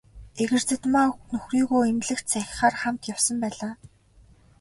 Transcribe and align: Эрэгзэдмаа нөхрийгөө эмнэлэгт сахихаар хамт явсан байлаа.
Эрэгзэдмаа 0.41 1.07
нөхрийгөө 1.31 1.81
эмнэлэгт 1.91 2.27
сахихаар 2.31 2.75
хамт 2.81 3.03
явсан 3.13 3.37
байлаа. 3.43 3.73